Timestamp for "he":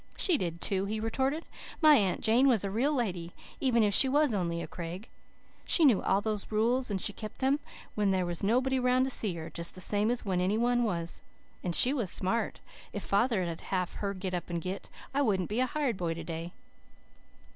0.85-0.99